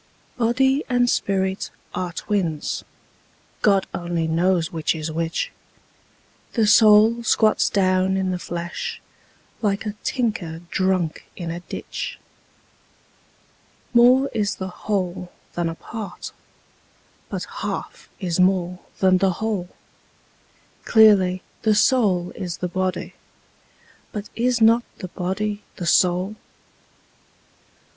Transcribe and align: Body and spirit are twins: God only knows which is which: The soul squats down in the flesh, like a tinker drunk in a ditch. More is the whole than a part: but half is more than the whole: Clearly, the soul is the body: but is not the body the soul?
Body 0.35 0.83
and 0.89 1.07
spirit 1.07 1.69
are 1.93 2.11
twins: 2.11 2.83
God 3.61 3.85
only 3.93 4.27
knows 4.27 4.71
which 4.71 4.95
is 4.95 5.11
which: 5.11 5.51
The 6.53 6.65
soul 6.65 7.21
squats 7.21 7.69
down 7.69 8.17
in 8.17 8.31
the 8.31 8.39
flesh, 8.39 8.99
like 9.61 9.85
a 9.85 9.93
tinker 10.03 10.61
drunk 10.71 11.27
in 11.35 11.51
a 11.51 11.59
ditch. 11.59 12.17
More 13.93 14.27
is 14.33 14.55
the 14.55 14.69
whole 14.69 15.31
than 15.53 15.69
a 15.69 15.75
part: 15.75 16.31
but 17.29 17.43
half 17.59 18.09
is 18.19 18.39
more 18.39 18.79
than 18.97 19.19
the 19.19 19.33
whole: 19.33 19.69
Clearly, 20.83 21.43
the 21.61 21.75
soul 21.75 22.31
is 22.33 22.57
the 22.57 22.67
body: 22.67 23.13
but 24.11 24.29
is 24.35 24.61
not 24.61 24.83
the 24.97 25.09
body 25.09 25.61
the 25.75 25.85
soul? 25.85 26.37